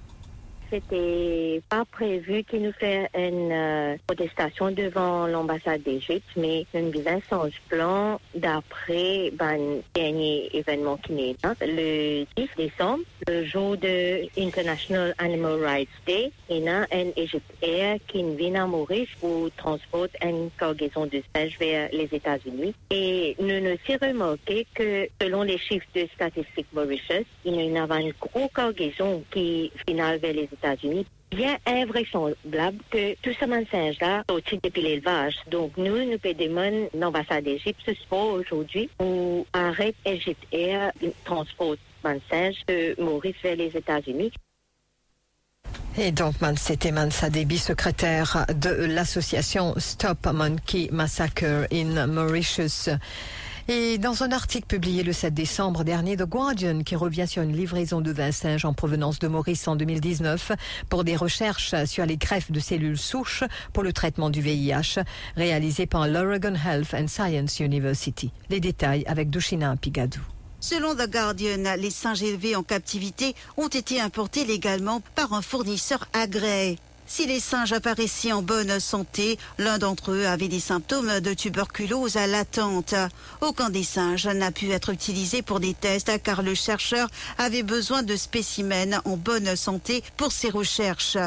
C'était 0.73 1.61
pas 1.69 1.85
prévu 1.85 2.45
qu'il 2.45 2.63
nous 2.63 2.73
fait 2.73 3.11
une 3.15 3.53
euh, 3.53 3.97
protestation 4.07 4.71
devant 4.71 5.27
l'ambassade 5.27 5.83
d'Égypte, 5.83 6.27
mais 6.35 6.65
nous 6.75 7.07
avons 7.07 7.21
son 7.29 7.51
plan 7.69 8.21
d'après 8.35 9.31
ben, 9.33 9.83
dernier 9.95 10.49
événement 10.55 10.97
qui 10.97 11.13
est 11.13 11.45
là. 11.45 11.55
Le 11.61 12.25
10 12.37 12.49
décembre, 12.57 13.05
le 13.29 13.45
jour 13.45 13.77
de 13.77 14.27
International 14.41 15.15
Animal 15.19 15.63
Rights 15.63 15.89
Day, 16.07 16.33
il 16.49 16.65
y 16.65 16.69
a 16.69 16.87
un 16.91 17.11
Egypt 17.17 17.45
Air 17.61 17.99
qui 18.07 18.23
vient 18.35 18.65
à 18.65 18.67
Maurice 18.67 19.11
pour 19.21 19.51
transporter 19.57 20.17
une 20.23 20.49
cargaison 20.59 21.05
de 21.05 21.23
singes 21.35 21.59
vers 21.59 21.91
les 21.93 22.09
États-Unis. 22.11 22.75
Et 22.91 23.37
nous 23.39 23.61
nous 23.61 23.73
aussi 23.75 23.97
remarqué 23.97 24.67
que 24.75 25.09
selon 25.21 25.43
les 25.43 25.59
chiffres 25.59 25.87
de 25.95 26.07
statistiques 26.15 26.73
Mauritius, 26.73 27.27
il 27.45 27.57
y 27.57 27.61
a 27.61 27.63
une 27.65 28.13
grosse 28.19 28.51
cargaison 28.55 29.23
qui 29.31 29.71
finale 29.87 30.19
vers 30.19 30.33
les 30.33 30.45
États-Unis. 30.45 30.62
Bien 31.31 31.57
invraisemblable 31.67 32.79
que 32.91 33.15
tout 33.23 33.33
ce 33.33 33.47
singe-là 33.71 34.23
sorti 34.29 34.61
depuis 34.63 34.83
l'élevage. 34.83 35.37
Donc, 35.51 35.73
nous, 35.79 36.05
nous 36.05 36.19
pédémons 36.19 36.91
l'ambassade 36.95 37.45
d'Égypte 37.45 37.81
ce 37.87 37.95
soir 37.95 38.27
aujourd'hui 38.27 38.91
pour 38.99 39.47
arrêter 39.55 39.97
Égypte 40.05 40.45
Air 40.53 40.93
transport 41.25 41.77
de 42.05 42.21
singe 42.31 42.57
de 42.69 42.95
Maurice 43.03 43.37
vers 43.43 43.57
les 43.57 43.75
États-Unis. 43.75 44.33
Et 45.99 46.11
donc, 46.11 46.35
c'était 46.57 46.91
Mansa 46.91 47.29
Debi, 47.29 47.59
secrétaire 47.59 48.47
de 48.55 48.71
l'association 48.71 49.75
Stop 49.77 50.27
Monkey 50.33 50.89
Massacre 50.91 51.67
in 51.71 52.07
Mauritius. 52.07 52.89
Et 53.69 53.99
dans 53.99 54.25
un 54.25 54.33
article 54.33 54.67
publié 54.67 55.05
le 55.05 55.13
7 55.13 55.33
décembre 55.33 55.85
dernier, 55.85 56.17
The 56.17 56.25
Guardian, 56.25 56.83
qui 56.83 56.97
revient 56.97 57.29
sur 57.29 57.43
une 57.43 57.57
livraison 57.57 58.01
de 58.01 58.11
vin 58.11 58.33
singe 58.33 58.65
en 58.65 58.73
provenance 58.73 59.21
de 59.21 59.29
Maurice 59.29 59.69
en 59.69 59.77
2019 59.77 60.53
pour 60.89 61.05
des 61.05 61.15
recherches 61.15 61.75
sur 61.85 62.05
les 62.05 62.17
greffes 62.17 62.51
de 62.51 62.59
cellules 62.59 62.99
souches 62.99 63.45
pour 63.73 63.85
le 63.85 63.93
traitement 63.93 64.31
du 64.31 64.41
VIH, 64.41 65.03
réalisées 65.37 65.87
par 65.87 66.09
l'Oregon 66.09 66.55
Health 66.55 66.93
and 66.93 67.07
Science 67.07 67.61
University. 67.61 68.33
Les 68.51 68.59
détails 68.59 69.05
avec 69.07 69.31
Dushina 69.31 69.77
Pigadou. 69.77 70.21
Selon 70.59 70.95
The 70.95 71.09
Guardian, 71.09 71.77
les 71.79 71.91
singes 71.91 72.23
élevés 72.23 72.57
en 72.57 72.65
captivité 72.65 73.35
ont 73.57 73.69
été 73.69 74.01
importés 74.01 74.45
légalement 74.45 75.03
par 75.15 75.35
un 75.35 75.43
fournisseur 75.43 76.07
agréé. 76.13 76.79
Si 77.15 77.27
les 77.27 77.41
singes 77.41 77.75
apparaissaient 77.75 78.33
en 78.33 78.41
bonne 78.41 78.81
santé, 78.81 79.39
l'un 79.59 79.77
d'entre 79.77 80.13
eux 80.13 80.25
avait 80.25 80.49
des 80.49 80.61
symptômes 80.61 81.21
de 81.21 81.35
tuberculose 81.35 82.15
latente. 82.15 82.95
Aucun 83.43 83.69
des 83.69 83.83
singes 83.83 84.27
n'a 84.29 84.51
pu 84.51 84.71
être 84.71 84.89
utilisé 84.89 85.43
pour 85.43 85.61
des 85.61 85.75
tests 85.75 86.23
car 86.23 86.41
le 86.41 86.55
chercheur 86.55 87.11
avait 87.37 87.65
besoin 87.65 88.03
de 88.03 88.17
spécimens 88.17 89.03
en 89.05 89.19
bonne 89.19 89.57
santé 89.57 90.03
pour 90.17 90.33
ses 90.33 90.49
recherches. 90.49 91.19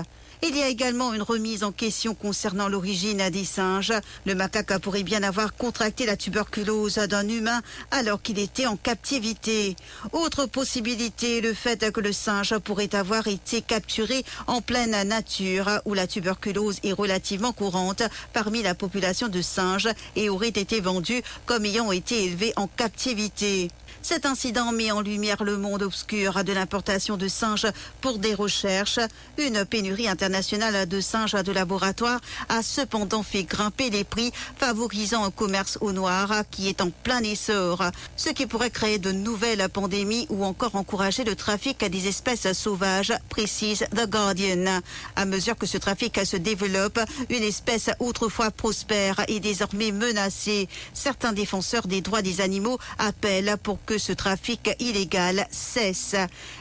Il 0.48 0.56
y 0.56 0.62
a 0.62 0.68
également 0.68 1.12
une 1.16 1.24
remise 1.24 1.64
en 1.64 1.72
question 1.72 2.14
concernant 2.14 2.68
l'origine 2.68 3.30
des 3.32 3.46
singes. 3.46 3.94
Le 4.28 4.36
macaque 4.36 4.78
pourrait 4.78 5.02
bien 5.02 5.24
avoir 5.24 5.56
contracté 5.56 6.06
la 6.06 6.18
tuberculose 6.18 6.96
d'un 6.96 7.28
humain 7.28 7.64
alors 7.90 8.22
qu'il 8.22 8.38
était 8.38 8.68
en 8.68 8.78
captivité. 8.78 9.76
Autre 10.12 10.46
possibilité, 10.46 11.42
le 11.42 11.56
fait 11.56 11.92
que 11.92 12.00
le 12.00 12.14
singe 12.14 12.60
pourrait 12.60 12.94
avoir 12.94 13.28
été 13.28 13.64
capturé 13.64 14.24
en 14.46 14.62
pleine 14.62 15.02
nature 15.08 15.82
où 15.84 15.96
la 15.96 16.06
tuberculose 16.06 16.80
est 16.84 16.94
relativement 16.94 17.52
courante 17.52 18.04
parmi 18.32 18.62
la 18.62 18.76
population 18.76 19.30
de 19.30 19.42
singes 19.42 19.90
et 20.16 20.30
aurait 20.30 20.50
été 20.50 20.80
vendu 20.80 21.24
comme 21.48 21.66
ayant 21.66 21.92
été 21.92 22.24
élevé 22.24 22.54
en 22.56 22.68
captivité. 22.68 23.70
Cet 24.02 24.26
incident 24.26 24.72
met 24.72 24.92
en 24.92 25.02
lumière 25.02 25.44
le 25.44 25.58
monde 25.58 25.82
obscur 25.82 26.44
de 26.44 26.54
l'importation 26.54 27.18
de 27.18 27.28
singes 27.28 27.68
pour 28.02 28.20
des 28.20 28.34
recherches. 28.34 29.00
Une 29.38 29.66
pénurie 29.66 30.08
internationale 30.08 30.88
de 30.88 31.02
singes 31.02 31.34
de 31.34 31.52
laboratoire 31.52 32.22
a 32.50 32.62
cependant 32.62 33.24
fait 33.24 33.44
grimper 33.44 33.90
les 33.90 34.04
prix, 34.04 34.32
favorisant 34.58 35.24
un 35.24 35.32
commerce 35.32 35.78
au 35.82 35.92
noir 35.92 36.44
qui 36.52 36.70
est 36.70 36.82
en 36.82 36.92
plein 36.92 37.22
essor, 37.24 37.84
ce 38.16 38.30
qui 38.30 38.46
pourrait 38.46 38.70
créer 38.70 39.00
de 39.00 39.12
nouvelles 39.12 39.68
pandémies 39.70 40.28
ou 40.30 40.46
encore 40.46 40.76
encourager 40.76 41.24
le 41.24 41.36
trafic 41.36 41.82
à 41.84 41.90
des 41.90 42.08
espèces 42.08 42.52
sauvages, 42.54 43.14
précise 43.30 43.86
The 43.96 44.10
Guardian. 44.10 44.82
À 45.16 45.26
mesure 45.26 45.58
que 45.58 45.66
ce 45.66 45.78
trafic 45.78 46.20
se 46.26 46.38
développe, 46.38 47.00
une 47.30 47.44
espèce 47.44 47.90
autrefois 48.00 48.52
prospère 48.52 49.24
est 49.28 49.40
désormais 49.40 49.92
menacée. 49.92 50.70
Certains 50.94 51.34
défenseurs 51.34 51.88
des 51.88 52.02
droits 52.02 52.22
des 52.22 52.42
animaux 52.42 52.78
appellent 52.98 53.58
pour 53.64 53.84
que 53.86 53.98
ce 53.98 54.12
trafic 54.12 54.76
illégal 54.80 55.48
cesse. 55.52 56.16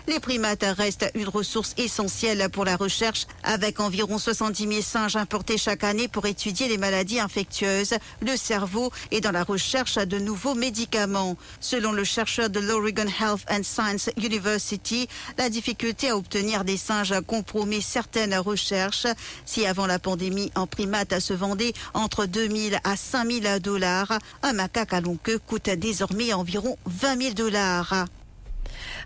Les 0.06 0.20
primates 0.20 0.64
restent 0.76 1.10
une 1.14 1.28
ressource 1.28 1.74
essentielle 1.76 2.48
pour 2.50 2.64
la 2.64 2.76
recherche, 2.76 3.26
avec 3.42 3.80
environ 3.80 4.18
70 4.18 4.68
000 4.68 4.82
singes 4.82 5.16
importés 5.16 5.58
chaque 5.58 5.84
année 5.84 6.08
pour 6.08 6.26
étudier 6.26 6.68
les 6.68 6.78
maladies 6.78 7.20
infectieuses, 7.20 7.94
le 8.20 8.36
cerveau 8.36 8.92
et 9.10 9.20
dans 9.20 9.32
la 9.32 9.44
recherche 9.44 9.96
de 9.96 10.18
nouveaux 10.18 10.54
médicaments. 10.54 11.36
Selon 11.60 11.92
le 11.92 12.04
chercheur 12.04 12.50
de 12.50 12.60
l'Oregon 12.60 13.06
Health 13.06 13.44
and 13.50 13.62
Science 13.62 14.10
University, 14.16 15.08
la 15.38 15.48
difficulté 15.48 16.10
à 16.10 16.16
obtenir 16.16 16.64
des 16.64 16.76
singes 16.76 17.14
compromet 17.26 17.80
certaines 17.80 18.36
recherches. 18.36 19.06
Si 19.44 19.66
avant 19.66 19.86
la 19.86 19.98
pandémie, 19.98 20.52
en 20.54 20.66
primate 20.66 21.18
se 21.20 21.32
vendait 21.32 21.72
entre 21.94 22.26
2 22.26 22.48
000 22.48 22.76
à 22.84 22.96
5 22.96 23.30
000 23.30 23.58
dollars, 23.60 24.18
un 24.42 24.52
macaque 24.52 24.92
à 24.92 25.00
longue 25.00 25.20
queue 25.22 25.38
coûte 25.38 25.70
désormais 25.70 26.32
environ 26.32 26.76
20 26.86 27.13
000 27.16 27.34
dollars. 27.34 28.08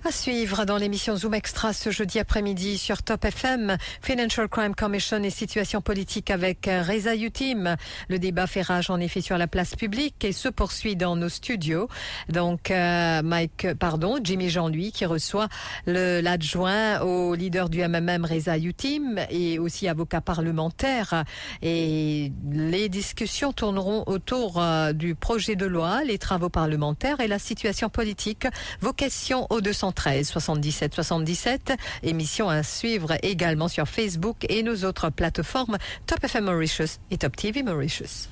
À 0.05 0.13
suivre 0.13 0.65
dans 0.65 0.77
l'émission 0.77 1.17
Zoom 1.17 1.35
Extra 1.35 1.73
ce 1.73 1.91
jeudi 1.91 2.21
après-midi 2.21 2.79
sur 2.79 3.03
Top 3.03 3.25
FM, 3.25 3.77
Financial 4.01 4.49
Crime 4.49 4.75
Commission 4.75 5.21
et 5.25 5.31
situation 5.31 5.81
politique 5.81 6.31
avec 6.31 6.69
euh, 6.69 6.83
Reza 6.83 7.17
Youtim. 7.17 7.77
Le 8.09 8.19
débat 8.21 8.47
fait 8.47 8.63
rage 8.63 8.91
en 8.91 9.01
effet 9.01 9.21
sur 9.21 9.37
la 9.39 9.49
place 9.49 9.75
publique 9.75 10.25
et 10.25 10.31
se 10.31 10.49
poursuit 10.49 10.95
dans 10.95 11.17
nos 11.17 11.29
studios. 11.29 11.89
Donc 12.29 12.71
euh, 12.71 13.23
Mike, 13.23 13.75
pardon, 13.81 14.19
Jimmy 14.23 14.51
Jean-Louis 14.51 14.93
qui 14.93 15.05
reçoit 15.05 15.49
l'adjoint 15.87 17.01
au 17.01 17.35
leader 17.35 17.69
du 17.69 17.81
MMM 17.81 18.25
Reza 18.25 18.57
Youtim 18.57 19.19
et 19.31 19.59
aussi 19.59 19.89
avocat 19.89 20.21
parlementaire. 20.21 21.25
Et 21.61 22.33
les 22.53 22.89
discussions 22.89 23.53
tourneront 23.53 24.05
autour 24.07 24.63
euh, 24.63 24.93
du 24.93 25.17
projet 25.17 25.57
de 25.57 25.67
loi, 25.67 26.05
les 26.05 26.19
travaux 26.19 26.51
parlementaires 26.51 27.19
et 27.19 27.27
la 27.27 27.41
situation 27.41 27.89
politique. 27.89 28.47
Vocation 28.81 29.49
au 29.51 29.61
200 29.61 29.88
113 29.89 30.29
77 30.29 30.95
77. 30.95 31.73
Émission 32.03 32.49
à 32.49 32.63
suivre 32.63 33.15
également 33.23 33.69
sur 33.69 33.89
Facebook 33.89 34.37
et 34.49 34.63
nos 34.63 34.85
autres 34.85 35.11
plateformes 35.11 35.79
Top 36.07 36.23
FM 36.23 36.45
Mauritius 36.45 36.99
et 37.11 37.19
Top 37.19 37.37
TV 37.37 37.63
Mauritius. 37.63 38.29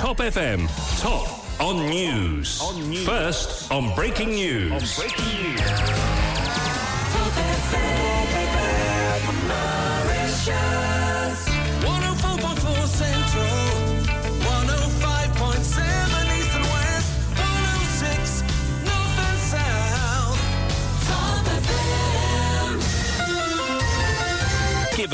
Top 0.00 0.20
FM, 0.20 0.66
top 1.00 1.28
on 1.60 1.74
news. 1.74 2.44
First. 3.04 3.70
On 3.70 3.94
breaking 3.94 4.30
news. 4.30 4.72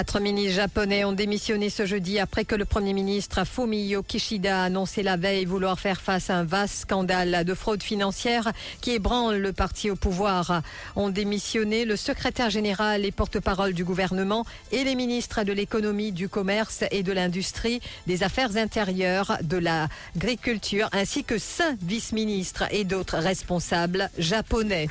Quatre 0.00 0.18
ministres 0.18 0.54
japonais 0.54 1.04
ont 1.04 1.12
démissionné 1.12 1.68
ce 1.68 1.84
jeudi 1.84 2.18
après 2.18 2.46
que 2.46 2.54
le 2.54 2.64
Premier 2.64 2.94
ministre 2.94 3.44
Fumio 3.44 4.02
Kishida 4.02 4.62
a 4.62 4.64
annoncé 4.64 5.02
la 5.02 5.18
veille 5.18 5.44
vouloir 5.44 5.78
faire 5.78 6.00
face 6.00 6.30
à 6.30 6.36
un 6.36 6.44
vaste 6.44 6.74
scandale 6.84 7.44
de 7.44 7.52
fraude 7.52 7.82
financière 7.82 8.50
qui 8.80 8.92
ébranle 8.92 9.36
le 9.36 9.52
parti 9.52 9.90
au 9.90 9.96
pouvoir. 9.96 10.62
Ont 10.96 11.10
démissionné 11.10 11.84
le 11.84 11.96
secrétaire 11.96 12.48
général 12.48 13.04
et 13.04 13.12
porte-parole 13.12 13.74
du 13.74 13.84
gouvernement 13.84 14.46
et 14.72 14.84
les 14.84 14.94
ministres 14.94 15.44
de 15.44 15.52
l'économie, 15.52 16.12
du 16.12 16.30
commerce 16.30 16.82
et 16.90 17.02
de 17.02 17.12
l'industrie, 17.12 17.82
des 18.06 18.22
affaires 18.22 18.56
intérieures, 18.56 19.36
de 19.42 19.58
l'agriculture, 19.58 20.88
ainsi 20.92 21.24
que 21.24 21.36
cinq 21.36 21.76
vice-ministres 21.82 22.64
et 22.70 22.84
d'autres 22.84 23.18
responsables 23.18 24.08
japonais. 24.16 24.88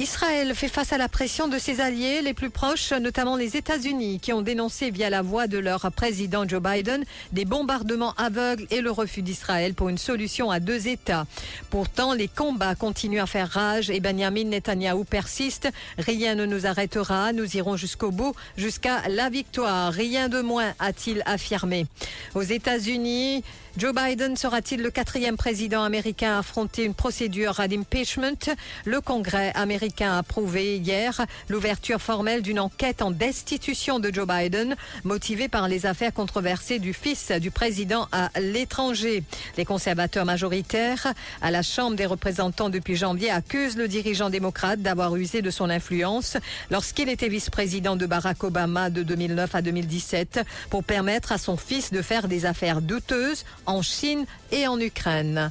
Israël 0.00 0.52
fait 0.56 0.68
face 0.68 0.92
à 0.92 0.98
la 0.98 1.08
pression 1.08 1.46
de 1.46 1.56
ses 1.56 1.80
alliés 1.80 2.20
les 2.20 2.34
plus 2.34 2.50
proches, 2.50 2.92
notamment 2.92 3.36
les 3.36 3.56
États-Unis, 3.56 4.18
qui 4.18 4.32
ont 4.32 4.42
dénoncé 4.42 4.90
via 4.90 5.08
la 5.08 5.22
voix 5.22 5.46
de 5.46 5.56
leur 5.56 5.88
président 5.92 6.48
Joe 6.48 6.60
Biden 6.60 7.04
des 7.30 7.44
bombardements 7.44 8.12
aveugles 8.14 8.66
et 8.72 8.80
le 8.80 8.90
refus 8.90 9.22
d'Israël 9.22 9.72
pour 9.72 9.88
une 9.88 9.98
solution 9.98 10.50
à 10.50 10.58
deux 10.58 10.88
États. 10.88 11.26
Pourtant, 11.70 12.12
les 12.12 12.26
combats 12.26 12.74
continuent 12.74 13.20
à 13.20 13.26
faire 13.26 13.48
rage 13.48 13.88
et 13.88 14.00
Benjamin 14.00 14.44
Netanyahu 14.44 15.04
persiste. 15.04 15.68
Rien 15.96 16.34
ne 16.34 16.44
nous 16.44 16.66
arrêtera, 16.66 17.32
nous 17.32 17.56
irons 17.56 17.76
jusqu'au 17.76 18.10
bout, 18.10 18.34
jusqu'à 18.56 19.08
la 19.08 19.30
victoire. 19.30 19.92
Rien 19.92 20.28
de 20.28 20.40
moins, 20.40 20.74
a-t-il 20.80 21.22
affirmé. 21.24 21.86
Aux 22.34 22.42
États-Unis, 22.42 23.44
Joe 23.76 23.92
Biden 23.92 24.36
sera-t-il 24.36 24.82
le 24.82 24.90
quatrième 24.92 25.36
président 25.36 25.82
américain 25.82 26.36
à 26.36 26.38
affronter 26.38 26.84
une 26.84 26.94
procédure 26.94 27.60
d'impeachment 27.68 28.54
Le 28.84 29.00
Congrès 29.00 29.50
américain 29.56 30.12
a 30.12 30.18
approuvé 30.18 30.76
hier 30.76 31.26
l'ouverture 31.48 32.00
formelle 32.00 32.42
d'une 32.42 32.60
enquête 32.60 33.02
en 33.02 33.10
destitution 33.10 33.98
de 33.98 34.14
Joe 34.14 34.28
Biden, 34.28 34.76
motivée 35.02 35.48
par 35.48 35.66
les 35.66 35.86
affaires 35.86 36.14
controversées 36.14 36.78
du 36.78 36.94
fils 36.94 37.32
du 37.32 37.50
président 37.50 38.06
à 38.12 38.30
l'étranger. 38.38 39.24
Les 39.56 39.64
conservateurs 39.64 40.24
majoritaires 40.24 41.12
à 41.42 41.50
la 41.50 41.62
Chambre 41.62 41.96
des 41.96 42.06
représentants 42.06 42.70
depuis 42.70 42.94
janvier 42.94 43.32
accusent 43.32 43.76
le 43.76 43.88
dirigeant 43.88 44.30
démocrate 44.30 44.82
d'avoir 44.82 45.16
usé 45.16 45.42
de 45.42 45.50
son 45.50 45.68
influence 45.68 46.36
lorsqu'il 46.70 47.08
était 47.08 47.28
vice-président 47.28 47.96
de 47.96 48.06
Barack 48.06 48.44
Obama 48.44 48.88
de 48.88 49.02
2009 49.02 49.52
à 49.52 49.62
2017 49.62 50.42
pour 50.70 50.84
permettre 50.84 51.32
à 51.32 51.38
son 51.38 51.56
fils 51.56 51.92
de 51.92 52.02
faire 52.02 52.28
des 52.28 52.46
affaires 52.46 52.80
douteuses 52.80 53.44
en 53.66 53.82
Chine 53.82 54.26
et 54.52 54.66
en 54.66 54.78
Ukraine. 54.78 55.50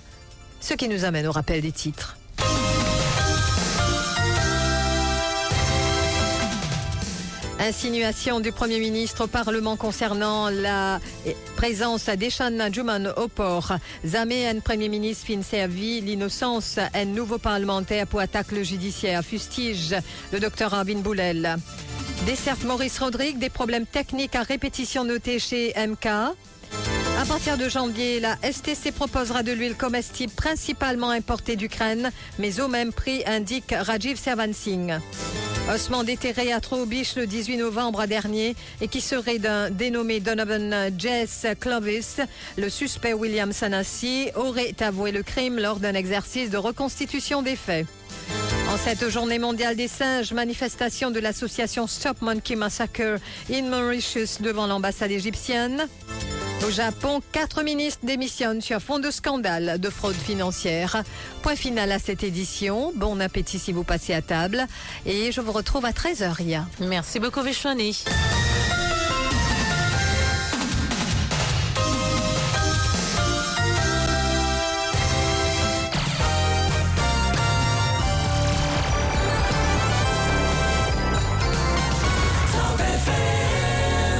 Ce 0.60 0.74
qui 0.74 0.88
nous 0.88 1.06
amène 1.06 1.28
au 1.28 1.32
rappel 1.32 1.62
des 1.62 1.72
titres. 1.72 2.18
Insinuation 7.60 8.42
du 8.42 8.52
Premier 8.52 8.80
ministre 8.80 9.24
au 9.24 9.28
Parlement 9.28 9.78
concernant 9.78 10.50
la 10.50 11.00
présence 11.56 12.10
d'Eshan 12.10 12.52
Juman 12.74 13.14
au 13.16 13.30
port. 13.30 13.72
Zamé, 14.06 14.50
un 14.50 14.60
Premier 14.60 14.90
ministre, 14.90 15.28
servi 15.44 16.02
l'innocence, 16.02 16.78
un 16.94 17.06
nouveau 17.06 17.38
parlementaire 17.38 18.06
pour 18.06 18.20
attaque 18.20 18.52
le 18.52 18.64
judiciaire, 18.64 19.24
fustige 19.24 19.96
le 20.34 20.42
docteur 20.42 20.74
Arvin 20.74 21.00
Boulel. 21.00 21.56
Dessert 22.26 22.58
Maurice 22.66 23.00
Rodrigue, 23.00 23.38
des 23.38 23.50
problèmes 23.50 23.86
techniques 23.86 24.36
à 24.36 24.44
répétition 24.44 25.06
notés 25.06 25.40
chez 25.40 25.74
MK. 25.78 26.36
À 27.20 27.26
partir 27.26 27.58
de 27.58 27.70
janvier, 27.70 28.20
la 28.20 28.38
STC 28.44 28.92
proposera 28.92 29.44
de 29.44 29.52
l'huile 29.52 29.76
comestible 29.76 30.34
principalement 30.34 31.10
importée 31.10 31.56
d'Ukraine, 31.56 32.12
mais 32.40 32.60
au 32.60 32.68
même 32.68 32.92
prix, 32.92 33.24
indique 33.26 33.74
Rajiv 33.78 34.18
Servansing. 34.18 34.96
Ossement 35.74 36.04
déterré 36.04 36.52
à 36.52 36.60
Trobiche 36.60 37.16
le 37.16 37.26
18 37.26 37.58
novembre 37.58 38.06
dernier 38.08 38.56
et 38.82 38.90
qui 38.90 39.00
serait 39.00 39.40
d'un 39.40 39.70
dénommé 39.70 40.20
Donovan 40.20 40.92
Jess 40.98 41.46
Clovis. 41.60 42.20
Le 42.58 42.70
suspect 42.70 43.14
William 43.14 43.54
Sanassi 43.54 44.30
aurait 44.36 44.76
avoué 44.82 45.12
le 45.12 45.24
crime 45.24 45.60
lors 45.60 45.80
d'un 45.80 45.94
exercice 45.94 46.50
de 46.50 46.58
reconstitution 46.58 47.42
des 47.42 47.56
faits. 47.56 47.86
En 48.70 48.78
cette 48.78 49.08
journée 49.10 49.40
mondiale 49.40 49.76
des 49.76 49.88
singes, 49.88 50.34
manifestation 50.34 51.12
de 51.12 51.20
l'association 51.20 51.88
Stop 51.88 52.22
Monkey 52.22 52.56
Massacre 52.56 53.20
in 53.50 53.70
Mauritius 53.70 54.42
devant 54.42 54.68
l'ambassade 54.68 55.12
égyptienne. 55.12 55.88
Au 56.66 56.70
Japon, 56.70 57.22
quatre 57.34 57.62
ministres 57.62 58.06
démissionnent 58.06 58.62
sur 58.62 58.80
fond 58.80 59.00
de 59.00 59.12
scandale 59.12 59.80
de 59.80 59.90
fraude 59.90 60.16
financière. 60.16 61.04
Point 61.42 61.58
final 61.58 61.92
à 61.92 62.00
cette 62.00 62.24
édition. 62.24 62.94
Bon 62.96 63.20
appétit 63.20 63.60
si 63.60 63.74
vous 63.74 63.84
passez 63.84 64.14
à 64.14 64.22
table. 64.22 64.66
Et 65.06 65.34
je 65.34 65.42
vous 65.42 65.52
retrouve 65.52 65.86
à 65.86 65.92
13h, 65.92 66.32
Ria. 66.32 66.66
Merci 66.80 67.20
beaucoup, 67.20 67.42
Vishwani. 67.42 68.04